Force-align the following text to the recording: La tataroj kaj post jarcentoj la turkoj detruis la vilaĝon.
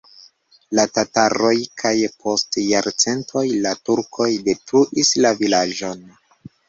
La 0.77 0.83
tataroj 0.93 1.51
kaj 1.81 1.91
post 2.23 2.59
jarcentoj 2.61 3.45
la 3.67 3.75
turkoj 3.91 4.31
detruis 4.49 5.13
la 5.27 5.35
vilaĝon. 5.43 6.03